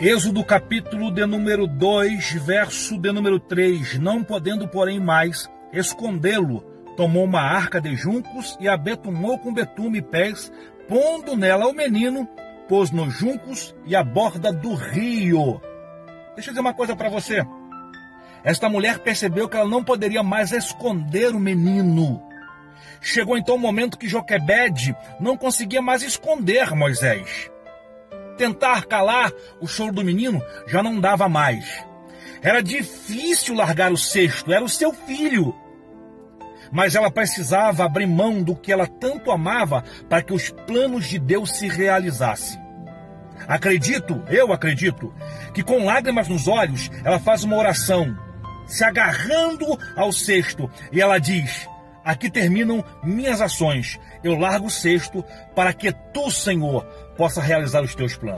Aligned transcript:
Êxodo 0.00 0.44
capítulo 0.44 1.10
de 1.10 1.26
número 1.26 1.66
2, 1.66 2.34
verso 2.34 2.96
de 2.96 3.10
número 3.10 3.40
3. 3.40 3.98
Não 3.98 4.22
podendo, 4.22 4.68
porém, 4.68 5.00
mais 5.00 5.50
escondê-lo, 5.72 6.60
tomou 6.96 7.24
uma 7.24 7.40
arca 7.40 7.80
de 7.80 7.96
juncos 7.96 8.56
e 8.60 8.68
a 8.68 8.76
betumou 8.76 9.40
com 9.40 9.52
betume 9.52 9.98
e 9.98 10.02
pés, 10.02 10.52
pondo 10.86 11.36
nela 11.36 11.66
o 11.66 11.72
menino, 11.72 12.28
pôs 12.68 12.92
nos 12.92 13.12
juncos 13.12 13.74
e 13.86 13.96
a 13.96 14.04
borda 14.04 14.52
do 14.52 14.72
rio. 14.72 15.60
Deixa 16.36 16.50
eu 16.50 16.52
dizer 16.52 16.60
uma 16.60 16.74
coisa 16.74 16.94
para 16.94 17.08
você. 17.08 17.44
Esta 18.44 18.68
mulher 18.68 19.00
percebeu 19.00 19.48
que 19.48 19.56
ela 19.56 19.68
não 19.68 19.82
poderia 19.82 20.22
mais 20.22 20.52
esconder 20.52 21.34
o 21.34 21.40
menino. 21.40 22.22
Chegou 23.00 23.36
então 23.36 23.56
o 23.56 23.58
momento 23.58 23.98
que 23.98 24.06
Joquebede 24.06 24.94
não 25.18 25.36
conseguia 25.36 25.82
mais 25.82 26.04
esconder 26.04 26.72
Moisés 26.72 27.50
tentar 28.38 28.86
calar 28.86 29.32
o 29.60 29.66
choro 29.66 29.92
do 29.92 30.04
menino 30.04 30.40
já 30.66 30.82
não 30.82 30.98
dava 31.00 31.28
mais. 31.28 31.84
Era 32.40 32.62
difícil 32.62 33.54
largar 33.54 33.92
o 33.92 33.96
cesto, 33.96 34.52
era 34.52 34.64
o 34.64 34.68
seu 34.68 34.92
filho. 34.92 35.54
Mas 36.70 36.94
ela 36.94 37.10
precisava 37.10 37.84
abrir 37.84 38.06
mão 38.06 38.42
do 38.42 38.54
que 38.54 38.72
ela 38.72 38.86
tanto 38.86 39.30
amava 39.30 39.82
para 40.08 40.22
que 40.22 40.32
os 40.32 40.50
planos 40.50 41.06
de 41.06 41.18
Deus 41.18 41.50
se 41.56 41.66
realizassem. 41.66 42.60
Acredito, 43.46 44.22
eu 44.28 44.52
acredito, 44.52 45.12
que 45.54 45.62
com 45.62 45.84
lágrimas 45.84 46.28
nos 46.28 46.46
olhos 46.46 46.90
ela 47.04 47.18
faz 47.18 47.44
uma 47.44 47.56
oração, 47.56 48.16
se 48.66 48.84
agarrando 48.84 49.66
ao 49.96 50.12
cesto, 50.12 50.70
e 50.92 51.00
ela 51.00 51.18
diz: 51.18 51.66
Aqui 52.08 52.30
terminam 52.30 52.82
minhas 53.04 53.38
ações. 53.38 54.00
Eu 54.24 54.34
largo 54.34 54.68
o 54.68 54.70
cesto 54.70 55.22
para 55.54 55.74
que 55.74 55.92
tu, 55.92 56.30
Senhor, 56.30 56.82
possa 57.18 57.42
realizar 57.42 57.82
os 57.82 57.94
teus 57.94 58.16
planos. 58.16 58.36